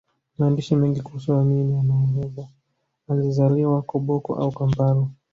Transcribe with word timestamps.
Maandishi 0.37 0.75
mengi 0.75 1.01
kuhusu 1.01 1.33
amini 1.33 1.73
yanaeleza 1.73 2.47
alizaliwa 3.07 3.81
Koboko 3.81 4.35
au 4.35 4.51
Kampala 4.51 5.07